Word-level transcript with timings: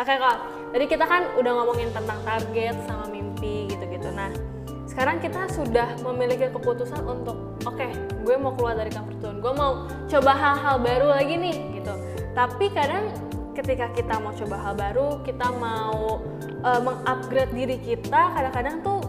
Oke 0.00 0.16
kak, 0.16 0.36
tadi 0.72 0.84
kita 0.88 1.04
kan 1.04 1.28
udah 1.36 1.60
ngomongin 1.60 1.92
tentang 1.92 2.16
target 2.24 2.72
sama 2.88 3.04
mimpi 3.12 3.68
gitu-gitu. 3.68 4.08
Nah, 4.08 4.32
sekarang 4.88 5.20
kita 5.20 5.44
sudah 5.52 5.92
memiliki 6.00 6.48
keputusan 6.48 7.04
untuk, 7.04 7.36
oke, 7.68 7.84
gue 8.24 8.34
mau 8.40 8.56
keluar 8.56 8.80
dari 8.80 8.88
comfort 8.88 9.20
zone, 9.20 9.44
gue 9.44 9.52
mau 9.52 9.84
coba 10.08 10.32
hal-hal 10.32 10.80
baru 10.80 11.12
lagi 11.12 11.36
nih 11.36 11.56
gitu. 11.76 11.92
Tapi 12.32 12.72
kadang 12.72 13.12
ketika 13.52 13.92
kita 13.92 14.16
mau 14.24 14.32
coba 14.32 14.56
hal 14.64 14.72
baru, 14.72 15.20
kita 15.20 15.52
mau 15.60 16.24
uh, 16.64 16.80
mengupgrade 16.80 17.52
diri 17.52 17.76
kita, 17.84 18.32
kadang-kadang 18.32 18.80
tuh 18.80 19.04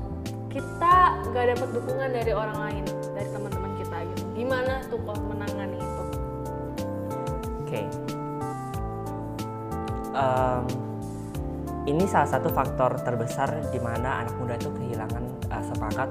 kita 0.51 1.23
gak 1.31 1.55
dapat 1.55 1.69
dukungan 1.71 2.11
dari 2.11 2.35
orang 2.35 2.57
lain, 2.67 2.83
dari 3.15 3.31
teman-teman 3.31 3.79
kita 3.79 3.95
gitu. 4.11 4.23
Gimana 4.43 4.83
tuh 4.91 4.99
kok 5.07 5.15
menangani 5.23 5.79
itu? 5.79 6.03
Oke. 7.63 7.79
Okay. 7.79 8.10
Um, 10.11 10.65
ini 11.89 12.05
salah 12.05 12.29
satu 12.29 12.53
faktor 12.53 12.93
terbesar 13.01 13.49
di 13.73 13.79
mana 13.81 14.21
anak 14.21 14.35
muda 14.37 14.53
itu 14.53 14.69
kehilangan 14.69 15.23
uh, 15.49 15.63
sepakat 15.65 16.09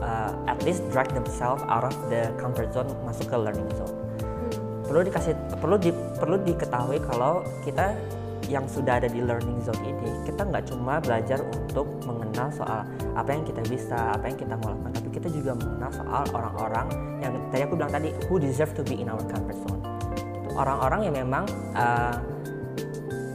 uh, 0.00 0.32
at 0.48 0.58
least 0.64 0.80
drag 0.88 1.12
themselves 1.12 1.60
out 1.68 1.84
of 1.84 1.92
the 2.08 2.32
comfort 2.40 2.72
zone 2.72 2.88
masuk 3.04 3.28
ke 3.28 3.36
learning 3.36 3.68
zone. 3.76 3.92
Hmm. 3.92 4.50
Perlu 4.88 5.00
dikasih 5.06 5.34
perlu 5.60 5.76
di, 5.76 5.90
perlu 5.92 6.36
diketahui 6.40 6.98
kalau 7.04 7.44
kita 7.66 7.92
yang 8.50 8.66
sudah 8.66 8.98
ada 8.98 9.06
di 9.06 9.22
learning 9.22 9.62
zone 9.62 9.78
ini 9.86 10.10
kita 10.26 10.42
nggak 10.42 10.66
cuma 10.66 10.98
belajar 10.98 11.38
untuk 11.54 11.86
mengenal 12.02 12.50
soal 12.50 12.82
apa 13.14 13.30
yang 13.30 13.46
kita 13.46 13.62
bisa 13.70 14.16
apa 14.16 14.26
yang 14.26 14.38
kita 14.42 14.54
mau 14.58 14.74
lakukan 14.74 14.92
tapi 14.98 15.08
kita 15.14 15.28
juga 15.30 15.52
mengenal 15.54 15.90
soal 15.94 16.22
orang-orang 16.34 16.86
yang 17.22 17.32
tadi 17.54 17.62
aku 17.62 17.74
bilang 17.78 17.92
tadi 17.94 18.10
who 18.26 18.42
deserve 18.42 18.74
to 18.74 18.82
be 18.82 18.98
in 18.98 19.06
our 19.06 19.22
comfort 19.30 19.54
zone 19.62 19.78
orang-orang 20.58 21.06
yang 21.06 21.14
memang 21.14 21.46
uh, 21.78 22.18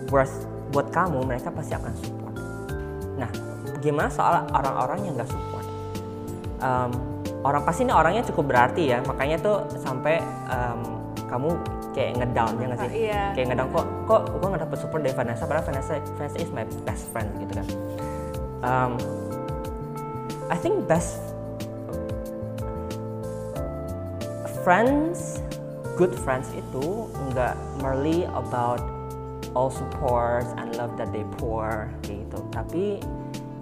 worth 0.10 0.46
buat 0.74 0.90
kamu 0.92 1.24
mereka 1.24 1.50
pasti 1.54 1.74
akan 1.74 1.94
support 1.98 2.36
nah 3.16 3.30
gimana 3.80 4.10
soal 4.10 4.44
orang-orang 4.52 5.00
yang 5.06 5.14
nggak 5.16 5.30
support 5.30 5.66
um, 6.62 6.92
orang 7.46 7.62
pasti 7.62 7.86
ini 7.86 7.94
orangnya 7.94 8.26
cukup 8.26 8.46
berarti 8.50 8.90
ya 8.90 9.00
makanya 9.06 9.38
tuh 9.38 9.58
sampai 9.78 10.18
um, 10.50 10.96
kamu 11.26 11.50
kayak 11.96 12.12
ngedown 12.20 12.54
ya 12.60 12.66
nggak 12.68 12.80
sih? 12.84 12.92
Iya. 13.08 13.24
Kayak 13.34 13.48
ngedown 13.56 13.70
kok 13.72 13.86
kok 14.06 14.22
gue 14.36 14.48
nggak 14.52 14.64
dapet 14.68 14.78
support 14.84 15.02
dari 15.02 15.16
Vanessa 15.16 15.44
padahal 15.48 15.66
Vanessa 15.66 15.94
Vanessa 16.20 16.38
is 16.44 16.52
my 16.52 16.66
best 16.84 17.04
friend 17.16 17.30
gitu 17.40 17.54
kan. 17.56 17.68
Um, 18.66 18.94
I 20.52 20.58
think 20.60 20.86
best 20.86 21.18
friends, 24.62 25.42
good 25.98 26.14
friends 26.14 26.52
itu 26.54 27.10
nggak 27.32 27.56
merely 27.80 28.28
about 28.34 28.82
all 29.56 29.72
support 29.72 30.46
and 30.60 30.76
love 30.76 30.94
that 31.00 31.10
they 31.16 31.24
pour 31.40 31.90
gitu. 32.04 32.38
Tapi 32.52 33.00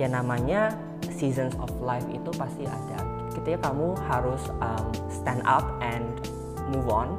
ya 0.02 0.10
namanya 0.10 0.74
seasons 1.14 1.54
of 1.62 1.70
life 1.80 2.06
itu 2.10 2.34
pasti 2.36 2.66
ada. 2.66 3.00
Ketika 3.38 3.72
kamu 3.72 3.94
harus 4.10 4.42
um, 4.60 4.90
stand 5.08 5.46
up 5.46 5.64
and 5.80 6.06
move 6.74 6.90
on, 6.90 7.16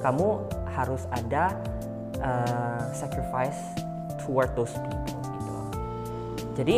kamu 0.00 0.40
harus 0.72 1.04
ada 1.14 1.54
uh, 2.24 2.82
sacrifice 2.96 3.60
toward 4.24 4.50
those 4.56 4.72
people 4.72 5.20
gitu. 5.36 5.56
Jadi 6.58 6.76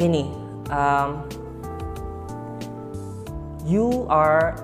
gini, 0.00 0.32
um, 0.72 1.24
you 3.64 4.08
are 4.08 4.56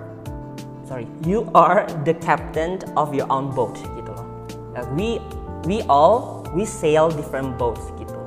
sorry, 0.89 1.09
you 1.25 1.49
are 1.57 1.89
the 2.05 2.17
captain 2.21 2.81
of 2.97 3.13
your 3.17 3.29
own 3.33 3.49
boat 3.53 3.77
gitu 3.77 4.13
loh. 4.13 4.29
Uh, 4.77 4.85
we 4.97 5.21
we 5.65 5.83
all 5.87 6.43
we 6.55 6.67
sail 6.67 7.09
different 7.11 7.55
boats 7.59 7.83
gitu. 7.99 8.19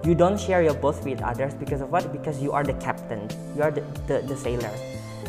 You 0.00 0.16
don't 0.16 0.40
share 0.40 0.64
your 0.64 0.76
boat 0.76 0.96
with 1.04 1.20
others 1.20 1.52
because 1.60 1.84
of 1.84 1.92
what? 1.92 2.08
Because 2.08 2.40
you 2.40 2.56
are 2.56 2.64
the 2.64 2.76
captain, 2.80 3.28
you 3.52 3.60
are 3.60 3.72
the 3.72 3.84
the, 4.08 4.24
the 4.24 4.36
sailor. 4.36 4.72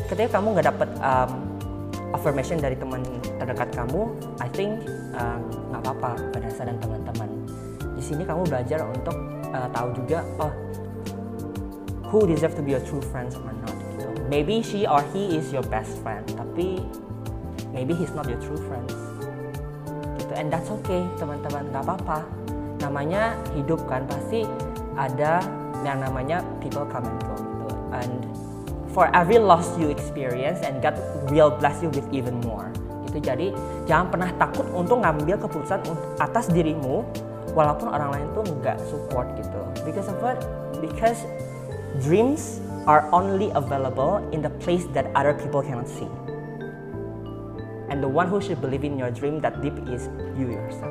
Ketika 0.08 0.40
kamu 0.40 0.56
nggak 0.56 0.66
dapet 0.72 0.88
um, 1.04 1.44
affirmation 2.16 2.60
dari 2.60 2.76
teman 2.76 3.04
terdekat 3.40 3.68
kamu, 3.72 4.12
I 4.40 4.48
think 4.52 4.84
um, 5.16 5.40
nggak 5.72 5.80
um, 5.80 5.84
apa-apa 5.92 6.10
Vanessa 6.32 6.64
dan 6.64 6.76
teman-teman. 6.80 7.30
Di 7.96 8.02
sini 8.04 8.24
kamu 8.24 8.48
belajar 8.48 8.80
untuk 8.88 9.16
uh, 9.52 9.68
tahu 9.72 9.88
juga, 9.92 10.24
oh, 10.40 10.52
who 12.08 12.24
deserve 12.24 12.56
to 12.56 12.64
be 12.64 12.72
your 12.72 12.84
true 12.84 13.04
friends 13.12 13.36
or 13.36 13.52
not. 13.64 13.76
Gitu. 13.92 14.08
Maybe 14.32 14.64
she 14.64 14.88
or 14.88 15.04
he 15.12 15.36
is 15.36 15.52
your 15.52 15.64
best 15.68 16.00
friend, 16.00 16.24
tapi 16.32 16.80
maybe 17.76 17.92
he's 17.92 18.12
not 18.16 18.24
your 18.24 18.40
true 18.40 18.60
friends. 18.68 18.92
Gitu. 20.32 20.40
And 20.40 20.48
that's 20.48 20.70
okay, 20.80 21.04
teman-teman, 21.20 21.68
nggak 21.68 21.84
apa-apa. 21.84 22.18
Namanya 22.80 23.36
hidup 23.52 23.84
kan 23.84 24.08
pasti 24.08 24.48
ada 24.96 25.44
yang 25.84 26.00
namanya 26.00 26.40
people 26.64 26.88
come 26.88 27.04
and 27.04 27.20
go 27.20 27.36
gitu. 27.36 27.68
And 27.92 28.12
for 28.96 29.12
every 29.12 29.36
loss 29.36 29.68
you 29.76 29.92
experience 29.92 30.64
and 30.64 30.80
God 30.80 30.96
will 31.28 31.52
bless 31.52 31.84
you 31.84 31.92
with 31.92 32.08
even 32.10 32.40
more. 32.42 32.72
Itu 33.06 33.20
jadi 33.20 33.52
jangan 33.84 34.08
pernah 34.08 34.30
takut 34.40 34.64
untuk 34.72 35.04
ngambil 35.04 35.36
keputusan 35.36 35.84
atas 36.16 36.48
dirimu 36.48 37.04
walaupun 37.52 37.92
orang 37.92 38.16
lain 38.16 38.26
tuh 38.32 38.44
nggak 38.64 38.80
support 38.88 39.28
gitu. 39.36 39.60
Because 39.84 40.08
of 40.08 40.16
what? 40.24 40.40
Because 40.80 41.20
dreams 42.00 42.58
are 42.88 43.06
only 43.14 43.52
available 43.54 44.18
in 44.34 44.42
the 44.42 44.50
place 44.64 44.88
that 44.96 45.06
other 45.14 45.36
people 45.36 45.62
cannot 45.62 45.86
see. 45.86 46.08
And 48.02 48.10
the 48.10 48.18
one 48.18 48.26
who 48.26 48.42
should 48.42 48.58
believe 48.58 48.82
in 48.82 48.98
your 48.98 49.14
dream 49.14 49.38
that 49.46 49.62
deep 49.62 49.78
is 49.86 50.10
you 50.34 50.50
yourself. 50.50 50.90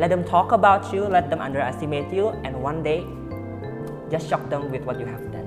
Let 0.00 0.08
them 0.08 0.24
talk 0.24 0.56
about 0.56 0.88
you, 0.88 1.04
let 1.04 1.28
them 1.28 1.44
underestimate 1.44 2.08
you, 2.08 2.32
and 2.48 2.56
one 2.56 2.80
day 2.80 3.04
just 4.08 4.24
shock 4.24 4.40
them 4.48 4.72
with 4.72 4.88
what 4.88 4.96
you 4.96 5.04
have 5.04 5.20
done. 5.28 5.44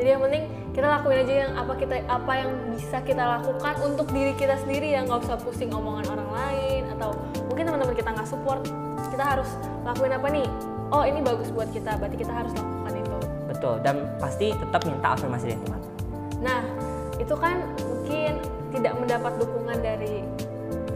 Jadi 0.00 0.08
yang 0.08 0.24
penting 0.24 0.48
kita 0.72 0.88
lakuin 0.88 1.20
aja 1.20 1.34
yang 1.44 1.52
apa 1.52 1.76
kita 1.76 2.00
apa 2.08 2.32
yang 2.32 2.50
bisa 2.72 3.04
kita 3.04 3.20
lakukan 3.20 3.76
untuk 3.84 4.08
diri 4.08 4.32
kita 4.40 4.56
sendiri 4.56 4.96
ya. 4.96 5.04
Nggak 5.04 5.28
usah 5.28 5.36
pusing 5.36 5.68
omongan 5.68 6.16
orang 6.16 6.30
lain 6.32 6.82
atau 6.96 7.12
mungkin 7.52 7.68
teman-teman 7.68 7.92
kita 7.92 8.08
nggak 8.08 8.28
support. 8.32 8.64
Kita 9.12 9.36
harus 9.36 9.52
lakuin 9.84 10.16
apa 10.16 10.32
nih? 10.32 10.48
Oh 10.88 11.04
ini 11.04 11.20
bagus 11.20 11.52
buat 11.52 11.68
kita 11.76 12.00
berarti 12.00 12.16
kita 12.16 12.32
harus 12.32 12.56
lakukan 12.56 13.04
itu. 13.04 13.18
Betul 13.52 13.84
dan 13.84 14.16
pasti 14.16 14.56
tetap 14.56 14.80
minta 14.88 15.12
afirmasi 15.12 15.52
dari 15.52 15.60
teman. 15.60 15.80
Nah 16.40 16.64
itu 17.20 17.36
kan 17.36 17.60
mungkin 17.84 18.40
tidak 18.72 18.92
mendapat 18.96 19.32
dukungan 19.36 19.78
dari 19.80 20.24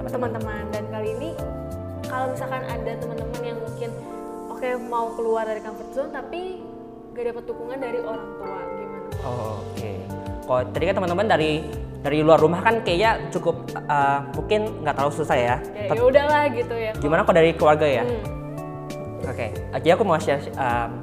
teman-teman 0.07 0.65
dan 0.73 0.85
kali 0.89 1.13
ini 1.19 1.31
kalau 2.09 2.33
misalkan 2.33 2.65
ada 2.65 2.93
teman-teman 2.97 3.43
yang 3.45 3.59
mungkin 3.61 3.91
oke 4.49 4.63
okay, 4.63 4.73
mau 4.81 5.13
keluar 5.13 5.45
dari 5.45 5.61
comfort 5.61 5.91
zone 5.93 6.11
tapi 6.15 6.65
gak 7.13 7.37
dapat 7.37 7.45
dukungan 7.45 7.77
dari 7.77 8.01
orang 8.01 8.29
tua 8.41 8.61
Oh, 9.27 9.59
Oke. 9.59 9.83
Okay. 9.83 9.97
Kalau 10.47 10.61
tadi 10.71 10.85
kan 10.87 10.95
teman-teman 11.03 11.27
dari 11.27 11.53
dari 12.07 12.23
luar 12.23 12.39
rumah 12.39 12.63
kan 12.63 12.87
kayaknya 12.87 13.19
cukup 13.35 13.67
uh, 13.91 14.23
mungkin 14.39 14.87
nggak 14.87 14.95
terlalu 14.95 15.15
susah 15.19 15.35
ya. 15.35 15.57
Ya, 15.75 15.91
ya 15.91 16.03
udahlah 16.07 16.43
gitu 16.55 16.75
ya. 16.79 16.93
Gimana 17.03 17.27
kok 17.27 17.35
dari 17.35 17.51
keluarga 17.59 17.87
ya? 17.87 18.05
Hmm. 18.07 18.23
Oke, 19.27 19.51
okay. 19.51 19.51
jadi 19.83 19.99
aku 19.99 20.07
mau 20.07 20.15
share. 20.23 20.39
Um, 20.55 21.03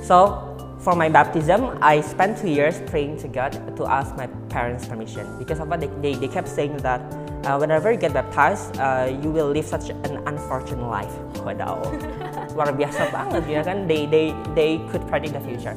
so 0.00 0.40
for 0.86 0.94
my 0.94 1.10
baptism, 1.10 1.74
I 1.82 2.00
spent 2.00 2.38
two 2.38 2.46
years 2.46 2.78
praying 2.86 3.18
to 3.18 3.26
God 3.26 3.50
to 3.74 3.82
ask 3.90 4.14
my 4.14 4.30
parents 4.54 4.86
permission. 4.86 5.26
Because 5.36 5.58
of 5.58 5.66
what 5.66 5.82
they, 5.82 5.90
they, 5.98 6.14
they 6.14 6.28
kept 6.28 6.46
saying 6.46 6.76
that 6.86 7.02
uh, 7.42 7.58
whenever 7.58 7.90
you 7.90 7.98
get 7.98 8.14
baptized, 8.14 8.78
uh, 8.78 9.10
you 9.10 9.34
will 9.34 9.50
live 9.50 9.66
such 9.66 9.90
an 9.90 10.22
unfortunate 10.30 10.86
life. 10.86 11.10
Wadaw, 11.42 11.82
luar 12.54 12.70
biasa 12.70 13.10
banget 13.10 13.42
ya 13.50 13.66
kan? 13.66 13.90
They 13.90 14.06
they 14.06 14.30
they 14.54 14.78
could 14.94 15.02
predict 15.10 15.34
the 15.34 15.42
future. 15.42 15.74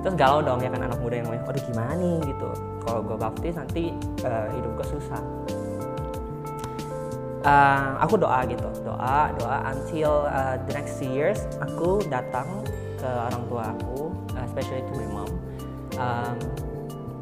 Terus 0.00 0.16
galau 0.16 0.40
dong 0.40 0.64
ya 0.64 0.72
kan 0.72 0.88
anak 0.88 1.04
muda 1.04 1.20
yang 1.20 1.28
namanya 1.28 1.52
aduh 1.52 1.62
gimana 1.68 1.92
nih? 2.00 2.16
Gitu. 2.24 2.48
Kalau 2.80 3.00
gue 3.04 3.16
baptis 3.20 3.54
nanti 3.60 3.92
uh, 4.24 4.48
hidup 4.56 4.72
gue 4.80 4.86
susah. 4.88 5.20
Uh, 7.44 8.00
aku 8.00 8.16
doa 8.16 8.40
gitu. 8.48 8.68
Doa 8.88 9.36
doa 9.36 9.68
until 9.68 10.24
uh, 10.32 10.56
the 10.64 10.72
next 10.72 10.96
years 11.04 11.44
aku 11.60 12.00
datang 12.08 12.64
ke 12.96 13.04
orang 13.04 13.44
tua 13.52 13.64
aku 13.76 14.15
especially 14.56 14.80
to 14.88 14.92
my 14.96 15.08
mom 15.12 15.30
um, 16.00 16.36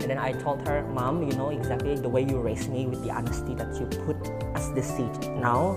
and 0.00 0.10
then 0.10 0.18
I 0.18 0.32
told 0.32 0.62
her 0.68 0.86
mom 0.94 1.26
you 1.26 1.34
know 1.34 1.50
exactly 1.50 1.96
the 1.96 2.08
way 2.08 2.22
you 2.22 2.38
raised 2.38 2.70
me 2.70 2.86
with 2.86 3.02
the 3.02 3.10
honesty 3.10 3.54
that 3.54 3.74
you 3.74 3.86
put 4.06 4.16
as 4.54 4.70
the 4.72 4.82
seed 4.82 5.10
now 5.42 5.74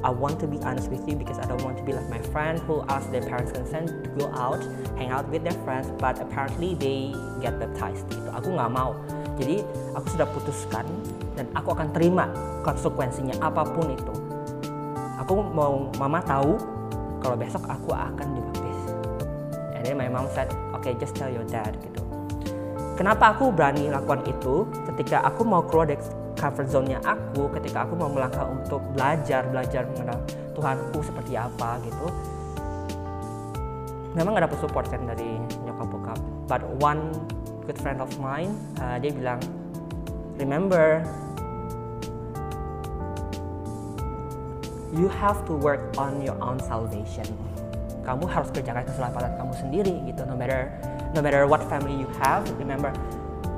I 0.00 0.08
want 0.08 0.40
to 0.40 0.46
be 0.46 0.56
honest 0.64 0.88
with 0.88 1.04
you 1.04 1.14
because 1.14 1.38
I 1.38 1.44
don't 1.44 1.60
want 1.60 1.76
to 1.76 1.84
be 1.84 1.92
like 1.92 2.08
my 2.08 2.20
friend 2.32 2.58
who 2.64 2.80
asked 2.88 3.12
their 3.12 3.20
parents 3.20 3.52
consent 3.52 3.92
to 4.04 4.08
go 4.16 4.32
out, 4.32 4.64
hang 4.96 5.12
out 5.12 5.28
with 5.28 5.44
their 5.44 5.56
friends, 5.60 5.92
but 6.00 6.16
apparently 6.16 6.72
they 6.72 7.12
get 7.44 7.60
baptized. 7.60 8.08
Gitu. 8.08 8.32
Aku 8.32 8.56
nggak 8.56 8.72
mau. 8.72 8.96
Jadi 9.36 9.60
aku 9.92 10.06
sudah 10.16 10.24
putuskan 10.32 10.88
dan 11.36 11.52
aku 11.52 11.76
akan 11.76 11.92
terima 11.92 12.32
konsekuensinya 12.64 13.44
apa 13.44 13.60
pun 13.60 13.92
itu. 13.92 14.14
Aku 15.20 15.44
mau 15.52 15.92
mama 16.00 16.24
tahu 16.24 16.56
kalau 17.20 17.36
besok 17.36 17.68
aku 17.68 17.92
akan 17.92 18.40
dibaptis. 18.40 18.80
And 19.76 19.84
then 19.84 20.00
my 20.00 20.08
mom 20.08 20.32
said, 20.32 20.48
okay 20.80 20.96
just 20.96 21.12
tell 21.12 21.28
your 21.28 21.44
dad 21.44 21.76
gitu. 21.84 22.00
Kenapa 22.96 23.36
aku 23.36 23.52
berani 23.52 23.92
lakukan 23.92 24.24
itu? 24.28 24.64
Ketika 24.88 25.24
aku 25.24 25.44
mau 25.44 25.64
keluar 25.64 25.88
dari 25.88 26.00
comfort 26.40 26.68
zone-nya 26.72 27.04
aku 27.04 27.52
ketika 27.60 27.84
aku 27.84 28.00
mau 28.00 28.08
melangkah 28.08 28.48
untuk 28.48 28.80
belajar 28.96 29.44
belajar 29.52 29.84
mengenal 29.92 30.18
Tuhanku 30.56 31.04
seperti 31.04 31.36
apa 31.36 31.76
gitu 31.84 32.08
memang 34.14 34.34
gak 34.34 34.50
dapet 34.50 34.58
support 34.58 34.86
kan 34.90 35.06
dari 35.06 35.38
nyokap 35.62 35.86
bokap. 35.86 36.18
But 36.50 36.62
one 36.82 37.14
good 37.68 37.78
friend 37.78 38.02
of 38.02 38.10
mine 38.18 38.50
uh, 38.82 38.98
dia 38.98 39.14
bilang 39.14 39.38
remember 40.40 41.04
you 44.90 45.06
have 45.06 45.38
to 45.46 45.54
work 45.54 45.94
on 45.94 46.18
your 46.18 46.34
own 46.42 46.58
salvation 46.66 47.28
kamu 48.04 48.24
harus 48.26 48.48
kerjakan 48.50 48.84
keselamatan 48.86 49.32
kamu 49.36 49.52
sendiri 49.56 49.94
gitu 50.08 50.22
no 50.24 50.34
matter 50.34 50.72
no 51.12 51.20
matter 51.20 51.44
what 51.44 51.60
family 51.68 51.94
you 51.94 52.08
have 52.22 52.44
remember. 52.56 52.92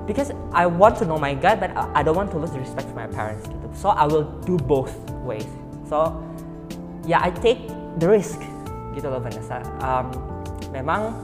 Because 0.02 0.34
I 0.50 0.66
want 0.66 0.98
to 0.98 1.06
know 1.06 1.14
my 1.14 1.38
God 1.38 1.62
but 1.62 1.70
I 1.74 2.02
don't 2.02 2.18
want 2.18 2.34
to 2.34 2.38
lose 2.38 2.50
the 2.50 2.58
respect 2.58 2.90
for 2.90 2.98
my 2.98 3.06
parents 3.06 3.46
gitu. 3.46 3.66
So 3.78 3.94
I 3.94 4.10
will 4.10 4.26
do 4.42 4.58
both 4.58 4.90
ways. 5.22 5.46
So 5.86 6.18
yeah 7.06 7.22
I 7.22 7.30
take 7.30 7.70
the 8.02 8.10
risk 8.10 8.42
gitu 8.98 9.08
loh 9.08 9.22
Vanessa. 9.22 9.62
Um, 9.78 10.10
memang 10.74 11.14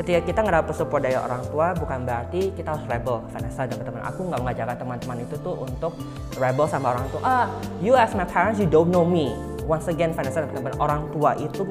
ketika 0.00 0.24
kita 0.24 0.38
nggak 0.40 0.56
dapet 0.64 0.74
support 0.78 1.04
dari 1.04 1.18
orang 1.18 1.44
tua 1.50 1.76
bukan 1.76 2.08
berarti 2.08 2.54
kita 2.54 2.78
harus 2.78 2.84
rebel 2.86 3.26
Vanessa. 3.34 3.66
Dan 3.66 3.82
teman-teman 3.82 4.06
aku 4.06 4.20
nggak 4.30 4.40
ngajakin 4.46 4.76
teman-teman 4.80 5.16
itu 5.26 5.34
tuh 5.42 5.54
untuk 5.58 5.92
rebel 6.38 6.66
sama 6.70 6.94
orang 6.94 7.06
tua. 7.10 7.20
Ah 7.26 7.46
you 7.82 7.98
as 7.98 8.14
my 8.14 8.24
parents 8.24 8.62
you 8.62 8.70
don't 8.70 8.88
know 8.88 9.02
me. 9.02 9.34
Once 9.66 9.90
again 9.90 10.14
Vanessa 10.14 10.46
dan 10.46 10.48
teman-teman 10.54 10.78
orang 10.78 11.02
tua 11.10 11.34
itu 11.36 11.66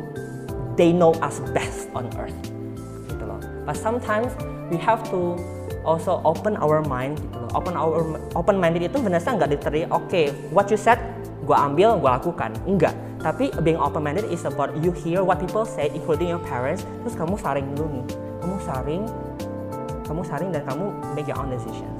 they 0.80 0.96
know 0.96 1.12
us 1.20 1.44
best 1.52 1.92
on 1.92 2.08
earth. 2.16 2.40
Gitu 3.12 3.24
loh. 3.28 3.44
But 3.68 3.76
sometimes 3.76 4.32
we 4.72 4.80
have 4.80 5.04
to 5.12 5.36
also 5.84 6.24
open 6.24 6.56
our 6.56 6.80
mind 6.88 7.20
gitu 7.20 7.36
loh. 7.36 7.52
Open 7.52 7.76
our 7.76 8.00
open 8.40 8.56
minded 8.56 8.88
itu 8.88 8.98
Vanessa 9.04 9.36
nggak 9.36 9.60
diteri 9.60 9.84
oke 9.92 10.08
okay, 10.08 10.32
what 10.56 10.72
you 10.72 10.80
said 10.80 10.98
gue 11.44 11.54
ambil 11.54 12.00
gue 12.00 12.08
lakukan. 12.08 12.56
Enggak 12.64 12.96
tapi 13.20 13.52
being 13.68 13.76
open 13.76 14.00
minded 14.00 14.24
is 14.32 14.48
about 14.48 14.72
you 14.80 14.96
hear 14.96 15.20
what 15.20 15.36
people 15.44 15.68
say 15.68 15.92
including 15.92 16.32
your 16.32 16.40
parents 16.48 16.88
terus 17.04 17.20
kamu 17.20 17.36
saring 17.36 17.68
dulu 17.76 18.00
nih. 18.00 18.06
Kamu 18.40 18.56
saring 18.64 19.04
kamu 20.08 20.22
saring 20.26 20.50
dan 20.56 20.64
kamu 20.64 20.86
make 21.12 21.28
your 21.28 21.36
own 21.36 21.52
decisions. 21.52 22.00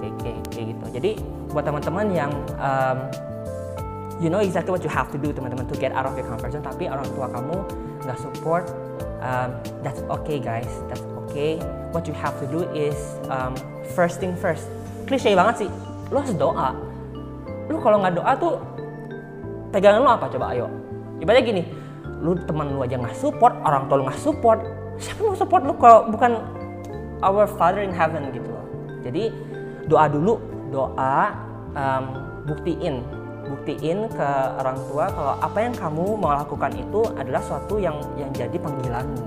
Kayak 0.00 0.14
kayak, 0.24 0.40
kayak 0.48 0.66
gitu. 0.72 0.84
Jadi 0.96 1.10
buat 1.52 1.68
teman-teman 1.68 2.06
yang 2.16 2.32
um, 2.56 2.98
you 4.20 4.28
know 4.28 4.40
exactly 4.40 4.72
what 4.72 4.84
you 4.84 4.92
have 4.92 5.08
to 5.12 5.18
do 5.18 5.32
teman-teman 5.32 5.64
to 5.68 5.76
get 5.80 5.92
out 5.92 6.04
of 6.04 6.12
your 6.12 6.28
comfort 6.28 6.52
zone 6.52 6.64
tapi 6.64 6.86
orang 6.86 7.08
tua 7.16 7.26
kamu 7.32 7.56
nggak 8.04 8.18
support 8.18 8.68
um, 9.20 9.56
that's 9.84 10.00
okay 10.20 10.40
guys. 10.40 10.68
That's 10.88 11.04
okay. 11.24 11.60
What 11.92 12.08
you 12.08 12.16
have 12.16 12.36
to 12.40 12.46
do 12.48 12.66
is 12.72 12.96
um, 13.28 13.54
first 13.94 14.18
thing 14.18 14.34
first. 14.36 14.66
Klise 15.06 15.32
banget 15.36 15.66
sih. 15.66 15.70
Lo 16.10 16.22
harus 16.22 16.34
doa. 16.34 16.74
Lu 17.70 17.78
kalau 17.78 18.02
nggak 18.02 18.14
doa 18.18 18.32
tuh 18.38 18.54
pegangan 19.70 20.02
lu 20.02 20.10
apa 20.10 20.26
coba 20.26 20.50
ayo? 20.54 20.66
Ibaratnya 21.22 21.44
gini 21.46 21.62
lu 22.20 22.36
teman 22.44 22.76
lu 22.76 22.84
aja 22.84 23.00
nggak 23.00 23.16
support 23.16 23.56
orang 23.64 23.88
tua 23.88 23.96
lu 23.96 24.04
nggak 24.04 24.20
support 24.20 24.60
siapa 25.00 25.24
mau 25.24 25.32
support 25.32 25.64
lu 25.64 25.72
kalau 25.80 26.04
bukan 26.12 26.36
our 27.24 27.48
father 27.48 27.80
in 27.80 27.92
heaven 27.92 28.28
gitu 28.32 28.44
loh. 28.44 28.64
Jadi 29.00 29.32
doa 29.88 30.04
dulu 30.08 30.36
doa 30.68 31.32
um, 31.72 32.04
buktiin 32.44 33.00
buktiin 33.50 34.06
ke 34.06 34.30
orang 34.56 34.78
tua 34.86 35.10
kalau 35.10 35.34
apa 35.42 35.58
yang 35.58 35.74
kamu 35.74 36.14
mau 36.14 36.32
lakukan 36.38 36.70
itu 36.78 37.02
adalah 37.18 37.42
suatu 37.42 37.82
yang 37.82 37.98
yang 38.14 38.30
jadi 38.30 38.54
panggilanmu. 38.56 39.26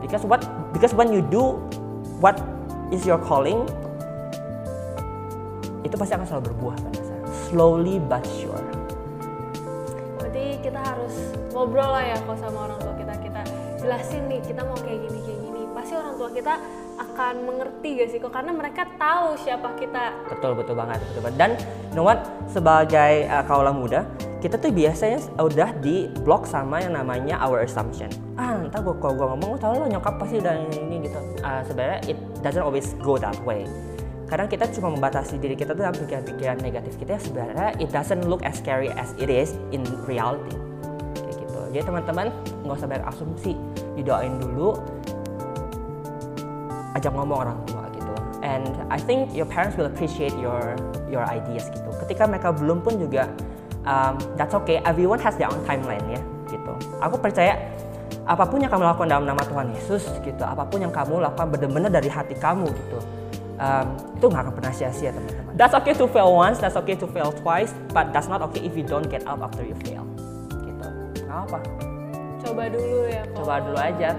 Because 0.00 0.24
what 0.24 0.40
because 0.72 0.96
when 0.96 1.12
you 1.12 1.20
do 1.20 1.60
what 2.24 2.40
is 2.88 3.04
your 3.04 3.20
calling 3.20 3.68
itu 5.84 5.94
pasti 5.94 6.16
akan 6.18 6.26
selalu 6.26 6.44
berbuah 6.50 6.76
kan 6.80 6.94
slowly 7.46 8.02
but 8.02 8.24
sure. 8.26 8.66
Berarti 10.18 10.58
kita 10.64 10.80
harus 10.82 11.14
ngobrol 11.54 11.94
lah 11.94 12.02
ya 12.02 12.16
kalau 12.26 12.38
sama 12.38 12.58
orang 12.66 12.78
tua 12.82 12.94
kita. 12.98 13.14
Kita 13.22 13.40
jelasin 13.78 14.22
nih 14.26 14.40
kita 14.42 14.66
mau 14.66 14.78
kayak 14.82 14.98
gini 15.06 15.18
kayak 15.22 15.40
gini. 15.46 15.62
Pasti 15.70 15.94
orang 15.94 16.14
tua 16.18 16.28
kita 16.34 16.54
akan 16.96 17.34
mengerti 17.44 18.00
gak 18.00 18.08
sih 18.12 18.18
kok? 18.18 18.32
Karena 18.32 18.52
mereka 18.56 18.88
tahu 18.96 19.36
siapa 19.40 19.76
kita. 19.76 20.12
Betul 20.32 20.56
betul 20.56 20.74
banget 20.76 21.00
betul 21.12 21.20
banget. 21.24 21.36
Dan 21.38 21.50
you 21.92 21.94
know 22.00 22.04
what 22.04 22.24
sebagai 22.48 23.28
uh, 23.28 23.44
kaulah 23.44 23.72
muda 23.72 24.08
kita 24.40 24.60
tuh 24.60 24.70
biasanya 24.70 25.18
udah 25.40 25.70
di 25.80 26.06
blok 26.22 26.44
sama 26.44 26.80
yang 26.80 26.94
namanya 26.94 27.40
our 27.40 27.64
assumption. 27.64 28.08
Ah 28.36 28.62
ntar 28.68 28.84
gua 28.84 28.94
kalau 29.00 29.14
gua 29.16 29.26
ngomong 29.34 29.58
tau 29.58 29.74
lo 29.74 29.88
nyokap 29.88 30.20
pasti 30.20 30.38
udah 30.38 30.54
ini, 30.56 30.76
ini 30.86 30.96
gitu. 31.08 31.20
Uh, 31.40 31.60
sebenarnya 31.64 31.98
it 32.06 32.18
doesn't 32.44 32.64
always 32.64 32.94
go 33.02 33.16
that 33.16 33.36
way. 33.44 33.64
Kadang 34.26 34.50
kita 34.50 34.66
cuma 34.74 34.90
membatasi 34.90 35.38
diri 35.38 35.54
kita 35.54 35.70
tuh 35.70 35.86
dalam 35.86 35.94
pikiran-pikiran 35.94 36.58
negatif 36.58 36.98
kita 36.98 37.14
ya 37.14 37.20
sebenarnya 37.22 37.68
it 37.78 37.88
doesn't 37.94 38.26
look 38.26 38.42
as 38.42 38.58
scary 38.58 38.90
as 38.98 39.14
it 39.22 39.30
is 39.30 39.54
in 39.70 39.86
reality. 40.04 40.54
Kayak 41.14 41.34
gitu. 41.46 41.60
Jadi 41.74 41.82
teman-teman 41.86 42.26
nggak 42.66 42.76
usah 42.76 42.88
banyak 42.90 43.06
asumsi 43.06 43.54
didoain 43.94 44.34
dulu 44.42 44.78
ajak 46.96 47.12
ngomong 47.12 47.38
orang 47.46 47.58
tua 47.68 47.84
gitu. 47.92 48.12
And 48.40 48.64
I 48.88 48.96
think 48.96 49.36
your 49.36 49.46
parents 49.46 49.76
will 49.76 49.88
appreciate 49.88 50.32
your 50.40 50.74
your 51.12 51.22
ideas 51.28 51.68
gitu. 51.68 51.88
Ketika 52.06 52.24
mereka 52.24 52.56
belum 52.56 52.80
pun 52.80 52.96
juga 52.96 53.28
um, 53.84 54.16
that's 54.40 54.56
okay. 54.56 54.80
Everyone 54.82 55.20
has 55.20 55.36
their 55.36 55.52
own 55.52 55.60
timeline 55.68 56.04
ya 56.08 56.20
gitu. 56.48 56.72
Aku 57.04 57.20
percaya 57.20 57.60
apa 58.26 58.42
pun 58.42 58.58
yang 58.58 58.70
kamu 58.70 58.82
lakukan 58.82 59.06
dalam 59.06 59.24
nama 59.26 59.42
Tuhan 59.46 59.70
Yesus 59.70 60.02
gitu 60.26 60.42
apa 60.42 60.66
pun 60.66 60.82
yang 60.82 60.90
kamu 60.90 61.22
lakukan 61.22 61.46
benar-benar 61.46 61.94
dari 61.94 62.10
hati 62.10 62.34
kamu 62.34 62.66
gitu 62.74 62.98
um, 63.62 63.86
itu 64.18 64.26
nggak 64.26 64.42
akan 64.50 64.54
pernah 64.58 64.72
sia-sia 64.74 65.14
teman-teman. 65.14 65.54
That's 65.54 65.74
okay 65.78 65.94
to 65.94 66.10
fail 66.10 66.34
once 66.34 66.58
that's 66.58 66.74
okay 66.74 66.98
to 66.98 67.06
fail 67.06 67.30
twice 67.30 67.70
but 67.94 68.10
that's 68.10 68.26
not 68.26 68.42
okay 68.50 68.66
if 68.66 68.74
you 68.74 68.82
don't 68.82 69.06
get 69.06 69.22
up 69.30 69.46
after 69.46 69.62
you 69.62 69.78
fail 69.86 70.02
gitu. 70.66 70.86
Nggak 71.22 71.38
apa 71.46 71.58
coba 72.46 72.62
dulu 72.70 72.98
ya 73.10 73.22
kok. 73.26 73.36
coba 73.42 73.54
dulu 73.62 73.78
aja. 73.78 74.10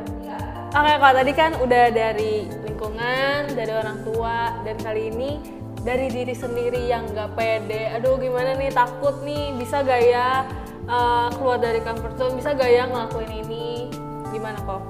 Oke 0.68 0.94
kalau 1.00 1.16
tadi 1.16 1.32
kan 1.32 1.52
udah 1.64 1.84
dari 1.92 2.34
lingkungan, 2.78 3.58
dari 3.58 3.74
orang 3.74 4.06
tua, 4.06 4.54
dan 4.62 4.78
kali 4.78 5.10
ini 5.10 5.42
dari 5.82 6.14
diri 6.14 6.38
sendiri 6.38 6.86
yang 6.86 7.10
nggak 7.10 7.34
pede. 7.34 7.90
Aduh 7.98 8.22
gimana 8.22 8.54
nih? 8.54 8.70
Takut 8.70 9.18
nih. 9.26 9.58
Bisa 9.58 9.82
gak 9.82 9.98
ya 10.06 10.46
uh, 10.86 11.26
keluar 11.34 11.58
dari 11.58 11.82
comfort 11.82 12.14
zone, 12.22 12.38
bisa 12.38 12.54
gak 12.54 12.70
ya 12.70 12.86
ngelakuin 12.86 13.34
ini? 13.34 13.90
Gimana 14.30 14.62
kok? 14.62 14.82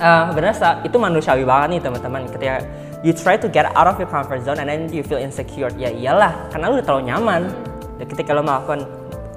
Uh, 0.00 0.32
benar 0.32 0.56
itu 0.80 0.96
manusiawi 0.96 1.44
banget 1.44 1.68
nih 1.76 1.80
teman-teman. 1.84 2.24
Ketika 2.32 2.64
you 3.04 3.12
try 3.12 3.36
to 3.36 3.52
get 3.52 3.68
out 3.76 3.84
of 3.84 4.00
your 4.00 4.08
comfort 4.08 4.40
zone 4.40 4.56
and 4.56 4.72
then 4.72 4.88
you 4.88 5.04
feel 5.04 5.20
insecure 5.20 5.68
ya 5.76 5.92
iyalah 5.92 6.48
karena 6.48 6.72
lu 6.72 6.80
udah 6.80 6.86
terlalu 6.88 7.04
nyaman. 7.12 7.52
Dan 8.00 8.06
ketika 8.08 8.32
lu 8.32 8.40
melakukan 8.40 8.88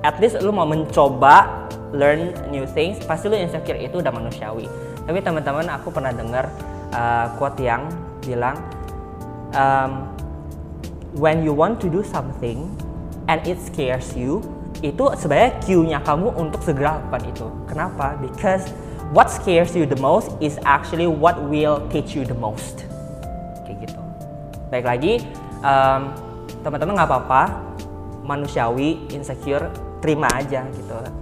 at 0.08 0.16
least 0.24 0.40
lu 0.40 0.56
mau 0.56 0.64
mencoba 0.64 1.68
learn 1.92 2.32
new 2.48 2.64
things 2.64 3.04
pasti 3.04 3.28
lu 3.28 3.36
insecure. 3.36 3.76
Itu 3.76 4.00
udah 4.00 4.14
manusiawi. 4.16 4.72
Tapi 5.04 5.20
teman-teman 5.20 5.68
aku 5.68 5.92
pernah 5.92 6.16
dengar 6.16 6.48
uh, 6.94 7.32
quote 7.36 7.60
yang 7.60 7.88
bilang 8.22 8.60
um, 9.56 10.08
when 11.18 11.44
you 11.44 11.52
want 11.52 11.80
to 11.82 11.88
do 11.92 12.06
something 12.06 12.70
and 13.28 13.44
it 13.48 13.60
scares 13.60 14.16
you 14.16 14.40
itu 14.82 15.04
sebenarnya 15.14 15.52
cue-nya 15.62 16.00
kamu 16.02 16.34
untuk 16.34 16.66
segera 16.66 16.98
lakukan 16.98 17.22
itu. 17.30 17.48
Kenapa? 17.70 18.18
Because 18.18 18.66
what 19.14 19.30
scares 19.30 19.78
you 19.78 19.86
the 19.86 20.00
most 20.02 20.34
is 20.42 20.58
actually 20.66 21.06
what 21.06 21.38
will 21.46 21.86
teach 21.94 22.18
you 22.18 22.26
the 22.26 22.38
most. 22.38 22.90
Kayak 23.68 23.90
gitu. 23.90 24.02
Baik 24.74 24.86
lagi 24.90 25.14
um, 25.62 26.10
teman-teman 26.66 26.98
nggak 26.98 27.10
apa-apa 27.10 27.42
manusiawi 28.26 29.06
insecure 29.14 29.70
terima 30.02 30.30
aja 30.34 30.66
gitu 30.74 31.21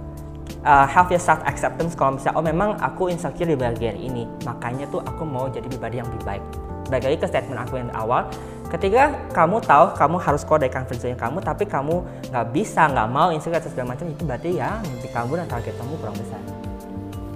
uh, 0.64 0.86
have 0.86 1.08
your 1.08 1.22
self 1.22 1.40
acceptance 1.48 1.96
kalau 1.96 2.16
misalnya 2.16 2.36
oh 2.36 2.44
memang 2.44 2.76
aku 2.80 3.08
insecure 3.08 3.48
di 3.48 3.56
bagian 3.56 3.96
ini 3.96 4.28
makanya 4.44 4.84
tuh 4.88 5.00
aku 5.04 5.24
mau 5.24 5.48
jadi 5.48 5.66
pribadi 5.66 6.00
yang 6.00 6.08
lebih 6.12 6.24
baik. 6.26 6.44
Baik 6.90 7.02
lagi 7.06 7.16
ke 7.22 7.26
statement 7.30 7.60
aku 7.62 7.78
yang 7.78 7.90
awal 7.94 8.26
ketika 8.70 9.14
kamu 9.34 9.58
tahu 9.66 9.94
kamu 9.98 10.16
harus 10.22 10.42
keluar 10.46 10.62
dari 10.62 10.70
comfort 10.70 10.98
zone 11.02 11.18
kamu 11.18 11.38
tapi 11.42 11.66
kamu 11.66 12.06
nggak 12.30 12.46
bisa 12.54 12.86
nggak 12.86 13.08
mau 13.10 13.28
insecure 13.34 13.62
segala 13.62 13.94
macam 13.94 14.06
itu 14.10 14.22
berarti 14.22 14.50
ya 14.58 14.78
mimpi 14.86 15.08
kamu 15.10 15.32
dan 15.42 15.46
target 15.46 15.74
kamu 15.78 15.92
kurang 15.98 16.16
besar. 16.18 16.40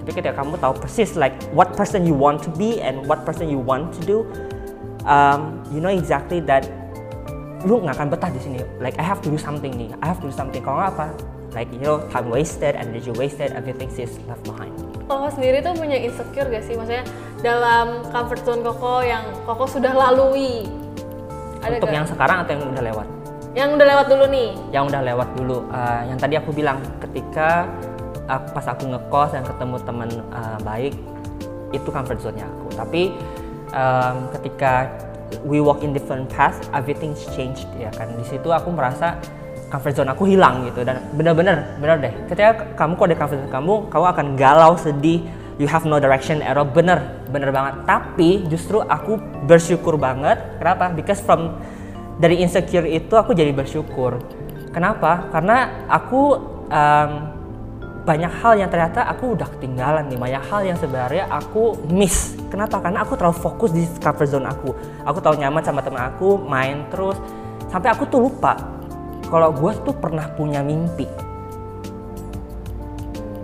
Tapi 0.05 0.11
ketika 0.21 0.33
kamu 0.37 0.53
tahu 0.61 0.73
persis 0.77 1.17
like 1.17 1.33
what 1.55 1.73
person 1.73 2.05
you 2.05 2.13
want 2.13 2.37
to 2.43 2.53
be 2.53 2.77
and 2.77 3.01
what 3.09 3.25
person 3.25 3.49
you 3.49 3.57
want 3.57 3.89
to 3.89 4.01
do 4.05 4.17
um, 5.09 5.57
you 5.73 5.81
know 5.81 5.89
exactly 5.89 6.37
that 6.43 6.67
lu 7.65 7.81
nggak 7.81 7.97
akan 7.97 8.13
betah 8.13 8.29
di 8.29 8.37
sini. 8.37 8.61
Like 8.77 9.01
I 9.01 9.05
have 9.07 9.23
to 9.25 9.33
do 9.33 9.39
something 9.41 9.73
nih 9.73 9.89
I 10.03 10.13
have 10.13 10.21
to 10.21 10.29
do 10.29 10.35
something. 10.35 10.61
Kalau 10.61 10.77
nggak 10.77 10.93
apa 10.93 11.07
like 11.55 11.71
you 11.71 11.81
know 11.81 12.03
time 12.11 12.27
wasted 12.27 12.75
energy 12.75 13.09
wasted 13.15 13.55
everything 13.55 13.87
is 13.95 14.11
left 14.27 14.43
behind 14.43 14.75
Koko 15.05 15.29
sendiri 15.29 15.61
tuh 15.61 15.77
punya 15.77 16.01
insecure 16.01 16.49
gak 16.49 16.65
sih? 16.65 16.73
Maksudnya 16.73 17.05
dalam 17.45 18.01
comfort 18.09 18.41
zone 18.41 18.65
Koko 18.65 19.05
yang 19.05 19.21
Koko 19.45 19.69
sudah 19.69 19.93
lalui 19.93 20.65
Ada 21.61 21.77
Untuk 21.77 21.93
gak? 21.93 21.97
yang 22.01 22.05
sekarang 22.09 22.37
atau 22.41 22.51
yang 22.57 22.63
udah 22.73 22.83
lewat? 22.89 23.07
Yang 23.53 23.69
udah 23.77 23.87
lewat 23.93 24.05
dulu 24.09 24.25
nih 24.33 24.49
Yang 24.73 24.83
udah 24.89 25.01
lewat 25.05 25.29
dulu 25.37 25.57
uh, 25.69 26.01
Yang 26.09 26.17
tadi 26.25 26.35
aku 26.41 26.49
bilang 26.57 26.77
ketika 26.97 27.69
uh, 28.25 28.41
pas 28.49 28.65
aku 28.65 28.89
ngekos 28.89 29.29
dan 29.37 29.45
ketemu 29.45 29.75
teman 29.85 30.09
uh, 30.33 30.57
baik 30.65 30.93
Itu 31.69 31.93
comfort 31.93 32.17
zone-nya 32.17 32.49
aku 32.49 32.67
Tapi 32.73 33.13
um, 33.77 34.17
ketika 34.33 34.89
we 35.45 35.61
walk 35.61 35.81
in 35.81 35.93
different 35.93 36.29
path 36.29 36.69
everything 36.73 37.13
changed 37.33 37.65
ya 37.77 37.89
kan 37.93 38.09
di 38.13 38.25
situ 38.25 38.49
aku 38.53 38.69
merasa 38.69 39.17
comfort 39.75 39.91
zone 39.91 40.09
aku 40.15 40.23
hilang 40.23 40.63
gitu. 40.71 40.87
Dan 40.87 41.03
bener-bener 41.11 41.75
bener 41.83 41.99
deh. 41.99 42.13
Ketika 42.31 42.79
kamu 42.79 42.95
kok 42.95 43.07
di 43.11 43.17
comfort 43.19 43.39
zone 43.43 43.51
kamu 43.51 43.73
kamu 43.91 44.05
akan 44.15 44.27
galau 44.39 44.79
sedih. 44.79 45.19
You 45.55 45.71
have 45.71 45.87
no 45.87 46.03
direction 46.03 46.43
arrow 46.43 46.67
bener 46.67 47.27
bener 47.31 47.51
banget. 47.51 47.83
Tapi 47.83 48.47
justru 48.47 48.79
aku 48.79 49.19
bersyukur 49.47 49.99
banget. 49.99 50.39
Kenapa? 50.59 50.91
Because 50.95 51.19
from 51.19 51.59
dari 52.19 52.39
insecure 52.39 52.87
itu 52.87 53.11
aku 53.15 53.35
jadi 53.35 53.51
bersyukur. 53.51 54.19
Kenapa? 54.71 55.31
Karena 55.31 55.87
aku 55.87 56.35
um, 56.67 57.11
banyak 58.05 58.31
hal 58.43 58.53
yang 58.59 58.67
ternyata 58.67 59.07
aku 59.07 59.39
udah 59.39 59.47
ketinggalan 59.55 60.11
nih. 60.11 60.19
Banyak 60.19 60.43
hal 60.51 60.61
yang 60.67 60.75
sebenarnya 60.75 61.31
aku 61.31 61.87
miss. 61.87 62.35
Kenapa? 62.51 62.83
Karena 62.83 63.07
aku 63.07 63.15
terlalu 63.15 63.39
fokus 63.39 63.71
di 63.71 63.87
comfort 64.03 64.27
zone 64.27 64.47
aku. 64.51 64.75
Aku 65.07 65.17
terlalu 65.23 65.47
nyaman 65.47 65.63
sama 65.63 65.79
teman 65.79 66.03
aku 66.03 66.35
main 66.35 66.83
terus. 66.91 67.15
Sampai 67.71 67.95
aku 67.95 68.03
tuh 68.11 68.27
lupa 68.27 68.74
kalau 69.29 69.49
gue 69.53 69.71
tuh 69.85 69.95
pernah 69.95 70.25
punya 70.33 70.61
mimpi. 70.61 71.07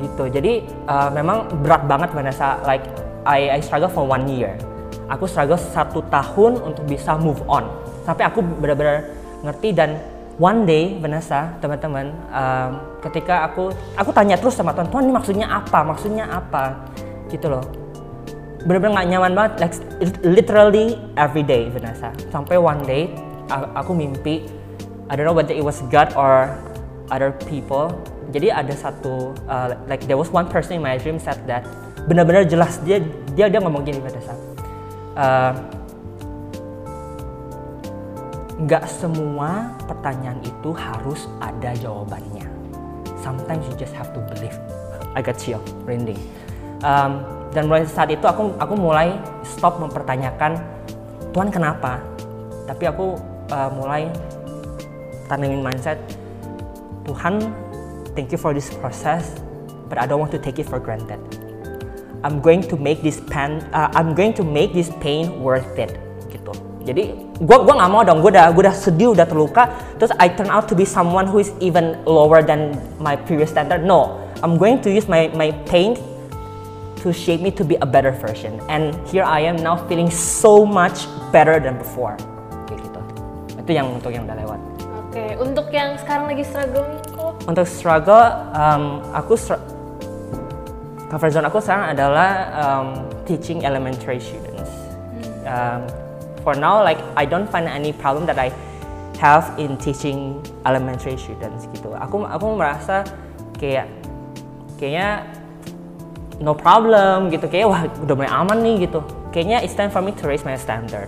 Gitu. 0.02 0.24
Jadi 0.34 0.66
uh, 0.90 1.10
memang 1.14 1.50
berat 1.62 1.86
banget 1.86 2.10
Vanessa. 2.14 2.58
Like 2.66 2.86
I, 3.26 3.58
I 3.58 3.60
struggle 3.62 3.90
for 3.90 4.06
one 4.06 4.26
year. 4.26 4.58
Aku 5.12 5.30
struggle 5.30 5.60
satu 5.60 6.02
tahun 6.10 6.58
untuk 6.62 6.88
bisa 6.90 7.18
move 7.20 7.42
on. 7.46 7.70
Sampai 8.08 8.26
aku 8.26 8.42
benar-benar 8.42 9.14
ngerti 9.46 9.70
dan 9.78 10.00
one 10.42 10.66
day 10.66 10.98
Vanessa 10.98 11.54
teman-teman 11.62 12.10
um, 12.34 12.72
ketika 13.06 13.46
aku 13.46 13.70
aku 13.94 14.10
tanya 14.10 14.38
terus 14.42 14.58
sama 14.58 14.74
Tuhan 14.74 14.90
Tuhan 14.90 15.04
ini 15.06 15.14
maksudnya 15.14 15.48
apa? 15.52 15.80
Maksudnya 15.86 16.26
apa? 16.32 16.82
Gitu 17.30 17.46
loh. 17.46 17.62
Benar-benar 18.66 19.02
nggak 19.02 19.08
nyaman 19.12 19.32
banget. 19.38 19.54
Like 19.62 19.76
literally 20.26 20.98
every 21.14 21.46
day 21.46 21.70
Vanessa. 21.70 22.10
Sampai 22.34 22.58
one 22.58 22.82
day 22.88 23.12
aku 23.52 23.92
mimpi 23.94 24.61
I 25.12 25.20
don't 25.20 25.28
know 25.28 25.36
whether 25.36 25.52
it 25.52 25.60
was 25.60 25.84
God 25.92 26.16
or 26.16 26.48
other 27.12 27.36
people 27.52 27.92
jadi 28.32 28.56
ada 28.56 28.72
satu 28.72 29.36
uh, 29.52 29.76
like 29.92 30.08
there 30.08 30.16
was 30.16 30.32
one 30.32 30.48
person 30.48 30.80
in 30.80 30.84
my 30.88 30.96
dream 30.96 31.20
said 31.20 31.36
that 31.52 31.68
benar-benar 32.08 32.48
jelas 32.48 32.80
dia 32.88 33.04
dia 33.36 33.52
dia 33.52 33.60
ngomong 33.60 33.84
gini 33.84 34.00
Vanessa 34.00 34.32
uh, 35.20 35.52
nggak 38.62 38.86
semua 38.86 39.74
pertanyaan 39.90 40.38
itu 40.46 40.70
harus 40.78 41.26
ada 41.42 41.74
jawabannya. 41.82 42.46
Sometimes 43.18 43.66
you 43.66 43.76
just 43.78 43.94
have 43.98 44.14
to 44.14 44.22
believe. 44.34 44.54
I 45.18 45.26
got 45.26 45.42
chill, 45.42 45.62
merinding. 45.86 46.22
Um, 46.86 47.26
dan 47.52 47.68
mulai 47.68 47.84
saat 47.90 48.14
itu 48.14 48.24
aku 48.26 48.54
aku 48.62 48.74
mulai 48.78 49.18
stop 49.42 49.82
mempertanyakan 49.82 50.62
Tuhan 51.34 51.50
kenapa. 51.50 52.00
Tapi 52.70 52.86
aku 52.86 53.18
uh, 53.50 53.70
mulai 53.74 54.14
tanamin 55.32 55.64
mindset. 55.64 55.96
Tuhan, 57.08 57.40
thank 58.12 58.36
you 58.36 58.38
for 58.38 58.52
this 58.52 58.68
process, 58.84 59.40
but 59.88 59.96
I 59.96 60.04
don't 60.04 60.20
want 60.20 60.36
to 60.36 60.42
take 60.44 60.60
it 60.60 60.68
for 60.68 60.84
granted. 60.84 61.24
I'm 62.28 62.44
going 62.44 62.68
to 62.68 62.76
make 62.76 63.00
this 63.00 63.24
pain, 63.32 63.64
uh, 63.72 63.88
I'm 63.96 64.12
going 64.12 64.36
to 64.36 64.44
make 64.44 64.76
this 64.76 64.92
pain 65.00 65.40
worth 65.40 65.80
it 65.80 65.96
jadi 66.82 67.14
gue 67.38 67.58
gua 67.62 67.74
nggak 67.78 67.92
mau 67.94 68.02
dong. 68.02 68.20
Gue 68.26 68.34
udah 68.34 68.50
gue 68.54 68.62
udah 68.66 68.76
sedih 68.76 69.14
udah 69.14 69.26
terluka 69.30 69.70
terus 70.02 70.10
I 70.18 70.34
turn 70.34 70.50
out 70.50 70.66
to 70.70 70.74
be 70.74 70.86
someone 70.86 71.30
who 71.30 71.38
is 71.38 71.54
even 71.62 72.02
lower 72.10 72.42
than 72.42 72.74
my 72.98 73.14
previous 73.14 73.54
standard. 73.54 73.86
No 73.86 74.18
I'm 74.42 74.58
going 74.58 74.82
to 74.82 74.90
use 74.90 75.06
my 75.06 75.30
my 75.38 75.54
pain 75.70 75.98
to 77.02 77.14
shape 77.14 77.42
me 77.42 77.54
to 77.58 77.64
be 77.66 77.78
a 77.82 77.88
better 77.88 78.14
version. 78.14 78.58
And 78.70 78.98
here 79.10 79.26
I 79.26 79.46
am 79.46 79.62
now 79.62 79.78
feeling 79.86 80.10
so 80.10 80.66
much 80.66 81.06
better 81.30 81.62
than 81.62 81.78
before. 81.78 82.18
Gitu. 82.70 83.02
Itu 83.62 83.72
yang 83.74 83.94
untuk 83.94 84.10
yang 84.10 84.26
udah 84.26 84.38
lewat 84.42 84.71
okay. 85.12 85.36
untuk 85.36 85.68
yang 85.76 86.00
sekarang 86.00 86.32
lagi 86.32 86.48
struggle 86.48 86.88
kok 87.12 87.34
untuk 87.46 87.68
struggle 87.68 88.28
um, 88.56 89.04
aku 89.12 89.36
str 89.36 89.60
comfort 91.12 91.36
zone 91.36 91.48
aku 91.52 91.60
sekarang 91.60 91.92
adalah 91.92 92.30
um, 92.56 92.88
teaching 93.28 93.68
elementary 93.68 94.24
students 94.24 94.72
hmm. 94.72 95.44
um, 95.44 95.84
for 96.42 96.56
now 96.56 96.80
like 96.80 96.98
I 97.20 97.28
don't 97.28 97.52
find 97.52 97.68
any 97.68 97.92
problem 97.92 98.24
that 98.32 98.40
I 98.40 98.50
have 99.22 99.54
in 99.62 99.78
teaching 99.78 100.42
elementary 100.66 101.14
students 101.14 101.70
gitu. 101.70 101.94
Aku 101.94 102.26
aku 102.26 102.58
merasa 102.58 103.06
kayak 103.62 103.86
kayaknya 104.82 105.30
no 106.42 106.58
problem 106.58 107.30
gitu 107.30 107.46
kayak 107.46 107.70
wah 107.70 107.86
udah 107.86 108.16
mulai 108.18 108.32
aman 108.34 108.58
nih 108.66 108.90
gitu. 108.90 109.06
Kayaknya 109.30 109.62
it's 109.62 109.78
time 109.78 109.94
for 109.94 110.02
me 110.02 110.12
to 110.18 110.26
raise 110.26 110.42
my 110.42 110.58
standard 110.58 111.08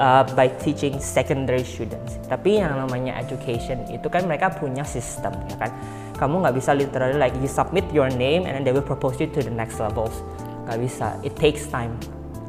uh, 0.00 0.24
by 0.34 0.48
teaching 0.58 0.96
secondary 0.98 1.62
students. 1.62 2.16
Tapi 2.26 2.58
yang 2.58 2.74
namanya 2.74 3.20
education 3.20 3.84
itu 3.92 4.08
kan 4.08 4.24
mereka 4.24 4.50
punya 4.50 4.82
sistem 4.82 5.36
ya 5.52 5.68
kan. 5.68 5.70
Kamu 6.16 6.42
nggak 6.42 6.56
bisa 6.56 6.72
literally 6.72 7.20
like 7.20 7.36
you 7.38 7.48
submit 7.48 7.84
your 7.92 8.08
name 8.08 8.48
and 8.48 8.56
then 8.56 8.64
they 8.64 8.72
will 8.72 8.84
propose 8.84 9.20
you 9.20 9.28
to 9.30 9.44
the 9.44 9.52
next 9.52 9.78
levels. 9.78 10.24
Nggak 10.66 10.78
bisa. 10.80 11.06
It 11.20 11.36
takes 11.36 11.68
time. 11.68 11.94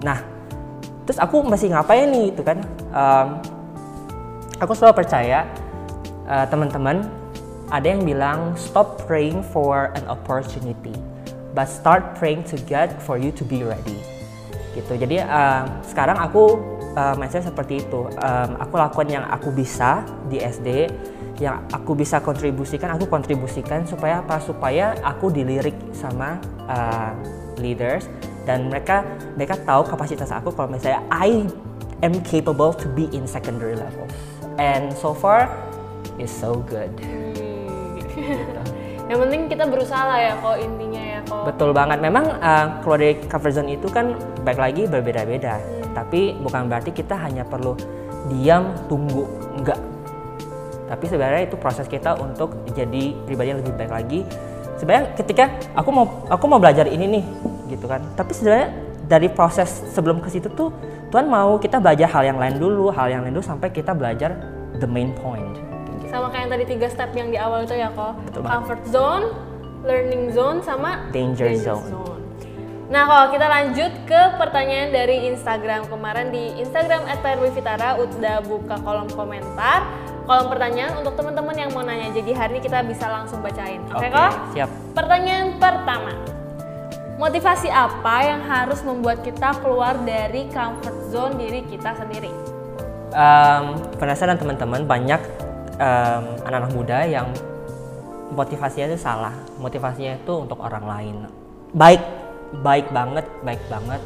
Nah, 0.01 0.17
terus 1.05 1.20
aku 1.20 1.43
masih 1.46 1.75
ngapain 1.75 2.08
nih 2.10 2.31
itu 2.31 2.41
kan 2.41 2.58
um, 2.96 3.27
aku 4.63 4.72
selalu 4.72 5.03
percaya 5.03 5.43
uh, 6.29 6.48
teman-teman 6.48 7.03
ada 7.72 7.88
yang 7.88 8.03
bilang 8.03 8.53
stop 8.55 9.00
praying 9.08 9.39
for 9.41 9.89
an 9.96 10.03
opportunity 10.08 10.93
but 11.51 11.67
start 11.67 12.15
praying 12.15 12.43
to 12.48 12.55
God 12.70 12.91
for 13.03 13.20
you 13.20 13.34
to 13.36 13.43
be 13.43 13.65
ready 13.65 14.00
gitu 14.72 14.96
jadi 14.96 15.27
uh, 15.27 15.67
sekarang 15.84 16.15
aku 16.15 16.71
uh, 16.95 17.15
mindset 17.15 17.48
seperti 17.48 17.83
itu. 17.83 18.07
Um, 18.19 18.50
aku 18.60 18.75
lakukan 18.79 19.07
yang 19.07 19.25
aku 19.27 19.51
bisa 19.51 20.03
di 20.27 20.39
SD 20.41 20.91
yang 21.41 21.65
aku 21.74 21.98
bisa 21.98 22.21
kontribusikan 22.21 22.93
aku 22.93 23.10
kontribusikan 23.10 23.81
supaya 23.89 24.21
apa? 24.21 24.38
Supaya 24.38 24.93
aku 25.01 25.33
dilirik 25.33 25.74
sama 25.89 26.38
uh, 26.69 27.12
leaders 27.57 28.05
dan 28.45 28.69
mereka 28.69 29.01
mereka 29.33 29.57
tahu 29.65 29.86
kapasitas 29.89 30.29
aku 30.29 30.53
kalau 30.53 30.69
misalnya 30.69 31.01
I 31.10 31.50
am 32.05 32.13
capable 32.25 32.74
to 32.77 32.86
be 32.93 33.10
in 33.10 33.25
secondary 33.25 33.74
level. 33.74 34.05
And 34.62 34.93
so 34.93 35.17
far 35.17 35.50
is 36.21 36.29
so 36.29 36.62
good. 36.69 36.93
Yang 39.10 39.27
penting 39.27 39.41
kita 39.51 39.67
berusaha 39.67 40.07
lah 40.07 40.19
ya 40.24 40.33
kok 40.39 40.55
intinya 40.62 41.03
ya 41.03 41.19
kok 41.25 41.43
betul 41.50 41.74
banget. 41.74 42.00
Memang 42.00 42.38
uh, 42.38 42.79
keluar 42.86 43.01
dari 43.01 43.17
comfort 43.25 43.53
zone 43.57 43.74
itu 43.74 43.89
kan 43.89 44.13
baik 44.45 44.62
lagi 44.62 44.86
berbeda-beda. 44.86 45.57
hmm. 45.57 45.80
Tapi 45.91 46.36
bukan 46.39 46.71
berarti 46.71 46.91
kita 46.95 47.15
hanya 47.19 47.43
perlu 47.43 47.75
diam 48.31 48.71
tunggu 48.88 49.27
enggak. 49.57 49.79
Tapi 50.91 51.05
sebenarnya 51.07 51.48
itu 51.48 51.55
proses 51.55 51.88
kita 51.88 52.19
untuk 52.19 52.67
jadi 52.75 53.15
pribadi 53.24 53.48
yang 53.55 53.60
lebih 53.63 53.74
baik 53.79 53.91
lagi. 53.91 54.19
Sebenarnya 54.75 55.15
ketika 55.15 55.51
aku 55.71 55.89
mau 55.93 56.05
aku 56.27 56.45
mau 56.51 56.60
belajar 56.60 56.88
ini 56.88 57.19
nih 57.19 57.25
gitu 57.71 57.88
kan. 57.88 58.03
Tapi 58.15 58.31
sebenarnya 58.36 58.67
dari 59.07 59.27
proses 59.31 59.67
sebelum 59.91 60.19
ke 60.19 60.31
situ 60.31 60.51
tuh 60.51 60.71
Tuhan 61.12 61.27
mau 61.27 61.60
kita 61.60 61.83
belajar 61.83 62.07
hal 62.07 62.24
yang 62.24 62.39
lain 62.39 62.55
dulu 62.55 62.88
hal 62.91 63.12
yang 63.12 63.21
lain 63.24 63.36
dulu 63.36 63.43
sampai 63.43 63.71
kita 63.71 63.91
belajar 63.91 64.36
the 64.79 64.88
main 64.88 65.12
point. 65.19 65.60
Sama 66.12 66.27
kayak 66.27 66.48
yang 66.48 66.51
tadi 66.51 66.65
tiga 66.67 66.88
step 66.91 67.12
yang 67.15 67.31
di 67.31 67.39
awal 67.39 67.63
itu 67.63 67.75
ya 67.75 67.88
kok 67.95 68.19
comfort 68.43 68.83
zone 68.91 69.31
learning 69.88 70.31
zone 70.36 70.60
sama 70.60 71.07
danger, 71.15 71.51
danger 71.51 71.79
zone. 71.79 71.88
zone 71.88 72.11
Nah, 72.91 73.07
kalau 73.07 73.31
kita 73.31 73.48
lanjut 73.48 73.91
ke 74.03 74.21
pertanyaan 74.36 74.91
dari 74.91 75.31
Instagram 75.31 75.88
kemarin 75.88 76.27
di 76.27 76.60
Instagram 76.60 77.07
@perwivitara 77.24 77.95
udah 77.95 78.43
buka 78.43 78.75
kolom 78.83 79.07
komentar, 79.15 79.88
kolom 80.27 80.51
pertanyaan 80.51 81.00
untuk 81.00 81.15
teman-teman 81.15 81.55
yang 81.55 81.71
mau 81.71 81.88
nanya. 81.88 82.12
Jadi 82.12 82.36
hari 82.36 82.60
ini 82.60 82.62
kita 82.67 82.83
bisa 82.83 83.07
langsung 83.07 83.39
bacain. 83.39 83.79
Oke 83.88 83.95
okay, 83.95 84.12
okay, 84.12 84.19
kok? 84.19 84.31
Siap. 84.60 84.69
Pertanyaan 84.91 85.55
pertama. 85.55 86.12
Motivasi 87.15 87.71
apa 87.71 88.15
yang 88.27 88.43
harus 88.43 88.83
membuat 88.83 89.24
kita 89.24 89.55
keluar 89.63 89.95
dari 90.03 90.51
comfort 90.51 91.15
zone 91.15 91.39
diri 91.39 91.63
kita 91.71 91.95
sendiri? 91.95 92.27
Um, 93.15 93.88
penasaran 94.03 94.36
teman-teman 94.36 94.83
banyak 94.83 95.21
um, 95.79 96.24
anak-anak 96.43 96.71
muda 96.75 97.07
yang 97.07 97.31
motivasinya 98.36 98.91
itu 98.91 99.00
salah. 99.00 99.31
Motivasinya 99.63 100.19
itu 100.19 100.33
untuk 100.43 100.60
orang 100.60 100.83
lain. 100.83 101.15
Baik, 101.71 102.03
baik 102.60 102.91
banget, 102.91 103.25
baik 103.48 103.63
banget. 103.72 104.01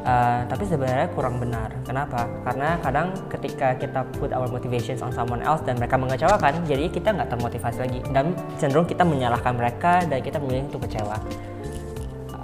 Uh, 0.00 0.48
tapi 0.48 0.64
sebenarnya 0.64 1.12
kurang 1.12 1.36
benar. 1.36 1.68
Kenapa? 1.84 2.24
Karena 2.40 2.80
kadang 2.80 3.12
ketika 3.28 3.76
kita 3.76 4.00
put 4.16 4.32
our 4.32 4.48
motivations 4.48 5.04
on 5.04 5.12
someone 5.12 5.44
else 5.44 5.60
dan 5.68 5.76
mereka 5.76 6.00
mengecewakan, 6.00 6.64
jadi 6.64 6.88
kita 6.88 7.12
nggak 7.12 7.28
termotivasi 7.28 7.78
lagi 7.84 8.00
dan 8.08 8.32
cenderung 8.56 8.88
kita 8.88 9.04
menyalahkan 9.04 9.52
mereka 9.52 10.00
dan 10.08 10.24
kita 10.24 10.40
memilih 10.40 10.72
untuk 10.72 10.88
kecewa 10.88 11.20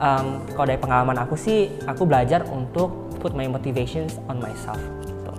um, 0.01 0.41
kalau 0.53 0.67
dari 0.69 0.81
pengalaman 0.81 1.17
aku 1.21 1.35
sih 1.37 1.73
aku 1.89 2.05
belajar 2.05 2.45
untuk 2.53 2.93
put 3.21 3.33
my 3.33 3.49
motivations 3.49 4.21
on 4.29 4.39
myself 4.39 4.79
gitu. 5.05 5.33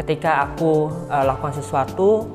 ketika 0.00 0.48
aku 0.50 0.88
uh, 1.12 1.24
lakukan 1.24 1.54
sesuatu 1.54 2.28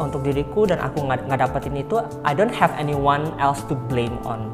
untuk 0.00 0.24
diriku 0.24 0.66
dan 0.66 0.82
aku 0.82 1.04
nggak 1.04 1.38
dapetin 1.38 1.78
itu 1.78 2.00
I 2.26 2.32
don't 2.34 2.52
have 2.52 2.72
anyone 2.80 3.30
else 3.38 3.62
to 3.70 3.76
blame 3.86 4.18
on 4.24 4.50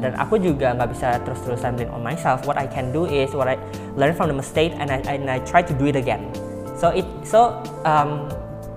dan 0.00 0.12
aku 0.16 0.36
juga 0.40 0.76
nggak 0.76 0.88
bisa 0.92 1.16
terus-terusan 1.24 1.76
blame 1.76 1.92
on 1.92 2.02
myself. 2.02 2.44
What 2.44 2.60
I 2.60 2.68
can 2.68 2.92
do 2.92 3.08
is 3.08 3.32
what 3.32 3.48
I 3.50 3.56
learn 3.96 4.12
from 4.12 4.30
the 4.30 4.36
mistake 4.36 4.76
and 4.76 4.88
I, 4.92 5.00
and 5.06 5.28
I 5.28 5.40
try 5.44 5.64
to 5.64 5.74
do 5.74 5.88
it 5.88 5.96
again. 5.96 6.30
So 6.76 6.92
it 6.92 7.08
so 7.24 7.60
um, 7.88 8.28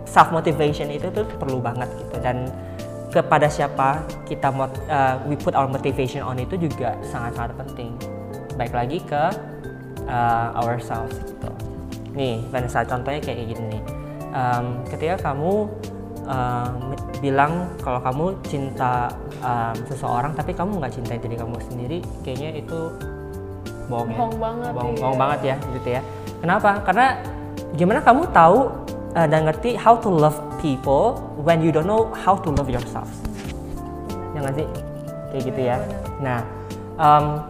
self 0.08 0.32
motivation 0.32 0.90
itu 0.90 1.12
tuh 1.12 1.28
perlu 1.38 1.60
banget 1.60 1.92
gitu. 2.00 2.18
Dan 2.24 2.48
kepada 3.10 3.50
siapa 3.50 4.06
kita 4.30 4.54
mot, 4.54 4.70
uh, 4.88 5.18
we 5.26 5.36
put 5.36 5.58
our 5.58 5.66
motivation 5.66 6.22
on 6.22 6.38
itu 6.38 6.56
juga 6.56 6.96
sangat-sangat 7.04 7.58
penting. 7.58 7.92
Baik 8.56 8.74
lagi 8.76 9.00
ke 9.04 9.24
uh, 10.08 10.48
ourselves 10.56 11.16
gitu. 11.20 11.52
Nih 12.16 12.42
Vanessa 12.50 12.84
contohnya 12.84 13.22
kayak 13.22 13.54
gini 13.54 13.80
um, 14.34 14.82
ketika 14.90 15.32
kamu 15.32 15.70
um, 16.26 16.94
bilang 17.20 17.68
kalau 17.84 18.00
kamu 18.00 18.26
cinta 18.48 19.12
um, 19.44 19.76
seseorang 19.88 20.32
tapi 20.36 20.56
kamu 20.56 20.80
nggak 20.80 20.92
cintai 20.96 21.20
diri 21.20 21.36
kamu 21.36 21.56
sendiri 21.68 21.98
kayaknya 22.24 22.64
itu 22.64 22.80
bohong, 23.92 24.10
Bohong 24.16 24.34
ya 24.34 24.40
banget, 24.40 24.72
bohong, 24.72 24.94
iya. 24.96 25.02
bohong 25.04 25.18
banget 25.20 25.40
ya 25.44 25.56
gitu 25.76 25.90
ya. 26.00 26.02
Kenapa? 26.40 26.70
Karena 26.88 27.08
gimana 27.76 28.00
kamu 28.00 28.22
tahu 28.32 28.58
uh, 29.18 29.28
dan 29.28 29.42
ngerti 29.50 29.76
how 29.76 30.00
to 30.00 30.08
love 30.08 30.38
people 30.64 31.20
when 31.44 31.60
you 31.60 31.74
don't 31.74 31.90
know 31.90 32.08
how 32.16 32.40
to 32.40 32.50
love 32.56 32.72
yourself. 32.72 33.10
Ya 34.38 34.46
nggak 34.46 34.56
sih? 34.56 34.68
Kayak 35.36 35.44
gitu 35.52 35.62
ya. 35.62 35.78
Nah 36.24 36.40
um, 36.96 37.44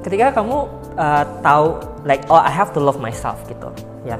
ketika 0.00 0.40
kamu 0.40 0.64
uh, 0.96 1.24
tahu 1.44 1.76
like 2.08 2.24
oh 2.32 2.40
I 2.40 2.50
have 2.50 2.72
to 2.72 2.80
love 2.80 2.96
myself 3.02 3.36
gitu 3.50 3.68
ya. 4.08 4.16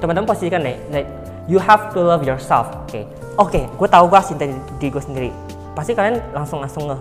Teman-teman 0.00 0.28
posisikan 0.28 0.64
deh 0.64 0.78
like 0.88 1.08
you 1.44 1.60
have 1.60 1.92
to 1.92 2.00
love 2.00 2.24
yourself 2.24 2.72
oke 2.72 3.04
oke 3.38 3.60
gue 3.66 3.88
tahu 3.88 4.04
gue 4.06 4.20
cintai 4.22 4.48
diri 4.78 4.90
gue 4.90 5.02
sendiri. 5.02 5.30
Pasti 5.74 5.92
kalian 5.92 6.22
langsung 6.30 6.62
langsung 6.62 6.90
nge. 6.90 6.98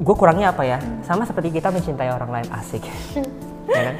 Gue 0.00 0.14
kurangnya 0.16 0.52
apa 0.52 0.62
ya? 0.64 0.78
Sama 1.04 1.24
seperti 1.24 1.56
kita 1.56 1.72
mencintai 1.72 2.12
orang 2.12 2.30
lain 2.40 2.48
asik. 2.52 2.84
Ya 3.66 3.92
kan? 3.92 3.96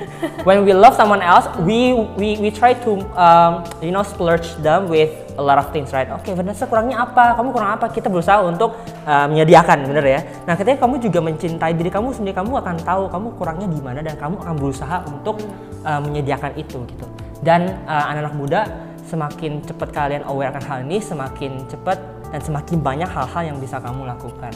when 0.47 0.63
we 0.63 0.71
love 0.71 0.95
someone 0.95 1.19
else 1.19 1.51
we 1.67 1.91
we 2.15 2.39
we 2.39 2.49
try 2.55 2.71
to 2.71 3.03
um, 3.19 3.67
you 3.83 3.91
know 3.91 4.07
splurge 4.07 4.55
them 4.63 4.87
with 4.87 5.11
a 5.37 5.43
lot 5.43 5.59
of 5.59 5.69
things 5.75 5.91
right? 5.91 6.07
Oke 6.15 6.33
Vanessa 6.33 6.71
kurangnya 6.71 7.03
apa? 7.03 7.35
Kamu 7.35 7.51
kurang 7.51 7.75
apa? 7.75 7.91
Kita 7.91 8.07
berusaha 8.07 8.47
untuk 8.47 8.79
uh, 9.05 9.27
menyediakan 9.27 9.91
bener 9.91 10.07
ya? 10.07 10.21
Nah 10.47 10.55
ketika 10.55 10.87
kamu 10.87 11.03
juga 11.03 11.19
mencintai 11.19 11.75
diri 11.75 11.91
kamu 11.91 12.15
sendiri 12.15 12.39
kamu 12.39 12.63
akan 12.63 12.77
tahu 12.79 13.03
kamu 13.11 13.27
kurangnya 13.37 13.69
di 13.69 13.81
mana 13.83 14.01
dan 14.07 14.15
kamu 14.15 14.39
akan 14.39 14.55
berusaha 14.55 15.03
untuk 15.11 15.43
uh, 15.83 16.01
menyediakan 16.01 16.55
itu 16.55 16.87
gitu. 16.87 17.07
Dan 17.43 17.67
uh, 17.85 18.07
anak-anak 18.15 18.35
muda 18.39 18.61
semakin 19.07 19.63
cepat 19.63 19.89
kalian 19.95 20.23
aware 20.27 20.51
akan 20.51 20.65
hal 20.67 20.79
ini 20.83 20.99
semakin 20.99 21.63
cepat 21.67 21.99
dan 22.29 22.41
semakin 22.43 22.83
banyak 22.83 23.07
hal-hal 23.07 23.43
yang 23.55 23.59
bisa 23.63 23.79
kamu 23.79 24.05
lakukan 24.05 24.51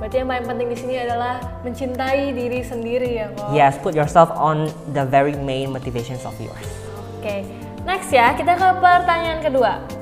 Berarti 0.00 0.16
yang 0.16 0.32
paling 0.32 0.46
penting 0.48 0.68
di 0.72 0.78
sini 0.80 0.94
adalah 0.96 1.44
mencintai 1.60 2.32
diri 2.32 2.64
sendiri 2.64 3.20
ya 3.20 3.26
kok. 3.36 3.52
yes 3.52 3.76
put 3.76 3.92
yourself 3.92 4.32
on 4.32 4.64
the 4.96 5.04
very 5.04 5.36
main 5.36 5.68
motivations 5.68 6.24
of 6.24 6.32
yours 6.40 6.64
Oke, 7.20 7.44
next 7.84 8.08
ya 8.08 8.32
kita 8.32 8.56
ke 8.56 8.66
pertanyaan 8.80 9.44
kedua. 9.44 9.99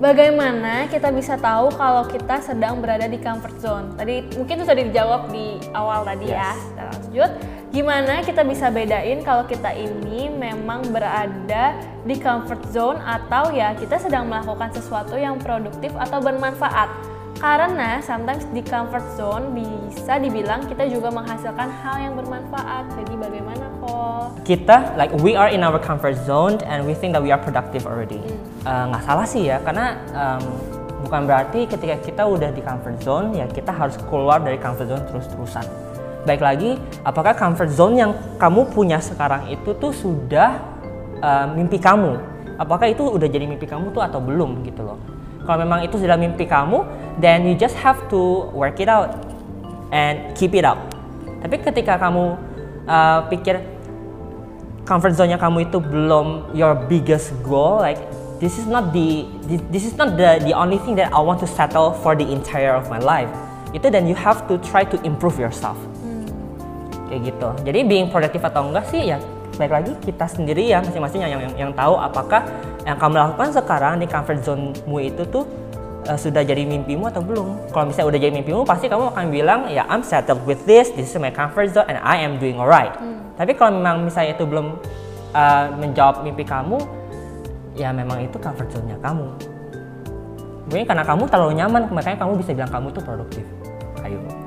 Bagaimana 0.00 0.88
kita 0.88 1.12
bisa 1.12 1.36
tahu 1.36 1.76
kalau 1.76 2.08
kita 2.08 2.40
sedang 2.40 2.80
berada 2.80 3.04
di 3.04 3.20
comfort 3.20 3.52
zone? 3.60 3.92
Tadi 4.00 4.32
mungkin 4.32 4.56
itu 4.56 4.64
sudah 4.64 4.80
dijawab 4.80 5.28
di 5.28 5.60
awal 5.76 6.08
tadi 6.08 6.32
ya. 6.32 6.56
Yes. 6.56 6.60
Kita 6.72 6.82
lanjut. 6.88 7.30
Gimana 7.68 8.14
kita 8.24 8.42
bisa 8.48 8.72
bedain 8.72 9.20
kalau 9.20 9.44
kita 9.44 9.76
ini 9.76 10.32
memang 10.32 10.88
berada 10.88 11.76
di 12.08 12.16
comfort 12.16 12.64
zone 12.72 12.96
atau 13.04 13.52
ya 13.52 13.76
kita 13.76 14.00
sedang 14.00 14.24
melakukan 14.24 14.72
sesuatu 14.72 15.20
yang 15.20 15.36
produktif 15.36 15.92
atau 16.00 16.16
bermanfaat? 16.16 17.19
Karena 17.40 18.04
sometimes 18.04 18.44
di 18.52 18.60
comfort 18.60 19.16
zone 19.16 19.56
bisa 19.56 20.20
dibilang 20.20 20.60
kita 20.68 20.84
juga 20.92 21.08
menghasilkan 21.08 21.72
hal 21.72 21.96
yang 21.96 22.14
bermanfaat. 22.20 22.92
Jadi 23.00 23.16
bagaimana 23.16 23.64
kok? 23.80 24.20
kita 24.44 24.98
like 24.98 25.14
we 25.22 25.38
are 25.38 25.46
in 25.46 25.62
our 25.62 25.78
comfort 25.78 26.18
zone 26.26 26.58
and 26.66 26.82
we 26.82 26.90
think 26.90 27.14
that 27.14 27.22
we 27.22 27.30
are 27.30 27.40
productive 27.40 27.86
already. 27.86 28.18
Eh, 28.66 28.84
nggak 28.90 29.02
salah 29.06 29.22
sih 29.22 29.46
ya 29.46 29.62
karena 29.62 29.94
em, 30.10 30.42
bukan 31.06 31.24
berarti 31.24 31.70
ketika 31.70 31.96
kita 32.02 32.22
udah 32.26 32.50
di 32.50 32.58
comfort 32.58 32.98
zone 32.98 33.38
ya 33.38 33.46
kita 33.46 33.70
harus 33.70 33.96
keluar 34.10 34.42
dari 34.42 34.58
comfort 34.58 34.90
zone 34.90 35.04
terus-terusan. 35.06 35.64
Baik 36.26 36.42
lagi 36.44 36.76
apakah 37.06 37.32
comfort 37.32 37.70
zone 37.72 37.94
yang 37.96 38.12
kamu 38.36 38.68
punya 38.74 39.00
sekarang 39.00 39.48
itu 39.48 39.70
tuh 39.78 39.94
sudah 39.94 40.58
eh, 41.22 41.46
mimpi 41.54 41.78
kamu? 41.78 42.18
Apakah 42.60 42.92
itu 42.92 43.06
udah 43.06 43.24
jadi 43.30 43.48
mimpi 43.48 43.64
kamu 43.64 43.94
tuh 43.94 44.04
atau 44.04 44.20
belum 44.20 44.66
gitu 44.68 44.84
loh 44.84 45.19
kalau 45.44 45.58
memang 45.64 45.80
itu 45.84 45.96
sudah 45.96 46.16
mimpi 46.16 46.44
kamu 46.44 46.84
then 47.18 47.48
you 47.48 47.56
just 47.56 47.76
have 47.78 47.96
to 48.12 48.48
work 48.52 48.78
it 48.80 48.88
out 48.88 49.12
and 49.90 50.32
keep 50.38 50.54
it 50.54 50.62
up. 50.62 50.78
Tapi 51.40 51.56
ketika 51.60 51.96
kamu 51.96 52.36
uh, 52.86 53.26
pikir 53.32 53.58
comfort 54.84 55.16
zone-nya 55.16 55.40
kamu 55.40 55.70
itu 55.70 55.78
belum 55.80 56.52
your 56.52 56.74
biggest 56.88 57.32
goal 57.46 57.80
like 57.80 57.98
this 58.42 58.56
is 58.60 58.66
not 58.68 58.92
the 58.92 59.24
this, 59.70 59.84
is 59.84 59.96
not 59.96 60.16
the 60.16 60.40
the 60.44 60.52
only 60.52 60.80
thing 60.82 60.96
that 60.96 61.12
I 61.12 61.20
want 61.20 61.40
to 61.44 61.48
settle 61.48 61.96
for 62.00 62.12
the 62.16 62.26
entire 62.28 62.76
of 62.76 62.88
my 62.92 63.00
life. 63.00 63.30
Itu 63.70 63.88
then 63.88 64.10
you 64.10 64.18
have 64.18 64.44
to 64.50 64.58
try 64.60 64.82
to 64.82 64.96
improve 65.06 65.40
yourself. 65.40 65.78
Kayak 67.08 67.34
gitu. 67.34 67.48
Jadi 67.66 67.78
being 67.86 68.06
productive 68.12 68.42
atau 68.44 68.70
enggak 68.70 68.86
sih 68.90 69.14
ya 69.14 69.18
baik 69.56 69.72
lagi 69.72 69.92
kita 70.02 70.26
sendiri 70.26 70.70
ya 70.70 70.82
masing-masing 70.82 71.20
yang, 71.26 71.32
yang 71.40 71.54
yang 71.68 71.72
tahu 71.74 71.98
apakah 71.98 72.44
yang 72.86 72.96
kamu 72.96 73.14
lakukan 73.18 73.50
sekarang 73.52 73.98
di 74.00 74.06
comfort 74.06 74.40
zone-mu 74.40 74.98
itu 75.02 75.22
tuh 75.28 75.44
eh, 76.06 76.18
sudah 76.18 76.42
jadi 76.46 76.64
mimpimu 76.64 77.10
atau 77.10 77.20
belum. 77.20 77.72
Kalau 77.74 77.90
misalnya 77.90 78.08
udah 78.14 78.20
jadi 78.20 78.32
mimpimu 78.32 78.60
pasti 78.64 78.86
kamu 78.86 79.12
akan 79.14 79.26
bilang 79.28 79.60
ya 79.68 79.84
I'm 79.90 80.06
settled 80.06 80.42
with 80.48 80.62
this 80.64 80.92
this 80.94 81.12
is 81.12 81.16
my 81.18 81.32
comfort 81.32 81.70
zone 81.74 81.88
and 81.90 81.98
I 82.00 82.22
am 82.22 82.38
doing 82.40 82.56
alright. 82.56 82.94
Tapi 83.36 83.56
kalau 83.56 83.80
memang 83.80 84.06
misalnya 84.06 84.36
itu 84.36 84.44
belum 84.46 84.76
eh, 85.36 85.66
menjawab 85.76 86.24
mimpi 86.24 86.44
kamu 86.46 86.78
ya 87.78 87.94
memang 87.94 88.24
itu 88.24 88.36
comfort 88.40 88.70
zone-nya 88.72 88.96
kamu. 89.02 89.28
Mungkin 90.70 90.86
karena 90.86 91.02
kamu 91.02 91.22
terlalu 91.26 91.52
nyaman 91.58 91.82
makanya 91.90 92.18
kamu 92.22 92.32
bisa 92.38 92.50
bilang 92.54 92.70
kamu 92.70 92.86
tuh 92.94 93.02
produktif. 93.02 93.44
Ayo 94.06 94.39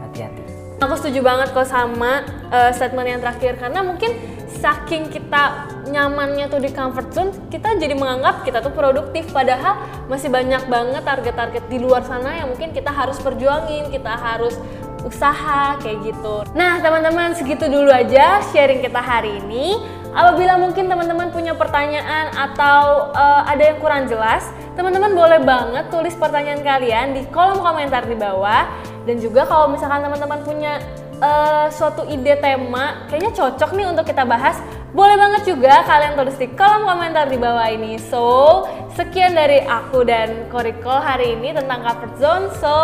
Aku 0.83 0.99
setuju 0.99 1.23
banget 1.23 1.55
kok 1.55 1.63
sama 1.63 2.27
uh, 2.51 2.67
statement 2.75 3.07
yang 3.07 3.21
terakhir 3.23 3.55
karena 3.55 3.79
mungkin 3.87 4.19
saking 4.59 5.07
kita 5.07 5.71
nyamannya 5.87 6.51
tuh 6.51 6.59
di 6.59 6.75
comfort 6.75 7.07
zone, 7.15 7.31
kita 7.47 7.79
jadi 7.79 7.95
menganggap 7.95 8.43
kita 8.43 8.59
tuh 8.59 8.75
produktif 8.75 9.31
padahal 9.31 9.79
masih 10.11 10.27
banyak 10.27 10.59
banget 10.67 11.03
target-target 11.07 11.63
di 11.71 11.79
luar 11.79 12.03
sana 12.03 12.35
yang 12.35 12.51
mungkin 12.51 12.75
kita 12.75 12.91
harus 12.91 13.15
perjuangin, 13.23 13.95
kita 13.95 14.11
harus 14.11 14.59
usaha 15.07 15.79
kayak 15.79 16.03
gitu. 16.03 16.43
Nah, 16.51 16.83
teman-teman 16.83 17.31
segitu 17.35 17.67
dulu 17.71 17.91
aja 17.91 18.43
sharing 18.51 18.83
kita 18.83 18.99
hari 18.99 19.39
ini. 19.39 19.79
Apabila 20.13 20.61
mungkin 20.61 20.85
teman-teman 20.91 21.33
punya 21.33 21.57
pertanyaan 21.57 22.29
atau 22.37 23.09
uh, 23.17 23.41
ada 23.49 23.73
yang 23.73 23.81
kurang 23.81 24.05
jelas, 24.05 24.45
teman-teman 24.77 25.17
boleh 25.17 25.41
banget 25.41 25.89
tulis 25.89 26.13
pertanyaan 26.13 26.61
kalian 26.61 27.17
di 27.17 27.25
kolom 27.33 27.59
komentar 27.63 28.05
di 28.05 28.13
bawah. 28.13 28.92
Dan 29.03 29.19
juga 29.19 29.43
kalau 29.43 29.71
misalkan 29.71 30.03
teman-teman 30.03 30.39
punya 30.43 30.73
eh, 31.19 31.67
suatu 31.71 32.07
ide 32.07 32.39
tema, 32.39 33.07
kayaknya 33.07 33.31
cocok 33.35 33.69
nih 33.75 33.85
untuk 33.91 34.05
kita 34.07 34.23
bahas, 34.23 34.59
boleh 34.93 35.17
banget 35.17 35.41
juga 35.49 35.81
kalian 35.89 36.13
tulis 36.13 36.37
di 36.37 36.47
kolom 36.53 36.85
komentar 36.85 37.25
di 37.25 37.37
bawah 37.41 37.65
ini. 37.65 37.97
So, 37.97 38.63
sekian 38.93 39.33
dari 39.33 39.65
aku 39.65 40.05
dan 40.05 40.47
Koriko 40.53 40.93
hari 40.93 41.33
ini 41.33 41.51
tentang 41.57 41.81
comfort 41.81 42.13
zone. 42.21 42.45
So, 42.61 42.77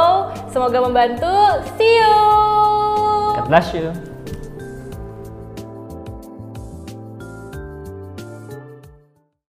semoga 0.50 0.82
membantu. 0.82 1.62
See 1.78 2.02
you. 2.02 2.18
God 3.38 3.48
bless 3.48 3.70
you 3.78 4.09